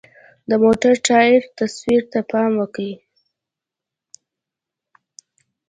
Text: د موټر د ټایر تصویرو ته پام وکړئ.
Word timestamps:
د 0.49 0.51
موټر 0.63 0.93
د 0.99 1.03
ټایر 1.07 1.41
تصویرو 1.57 2.09
ته 2.11 2.19
پام 2.31 2.51
وکړئ. 2.61 2.93